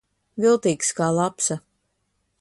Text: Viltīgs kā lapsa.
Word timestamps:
Viltīgs 0.45 0.89
kā 1.01 1.11
lapsa. 1.19 1.61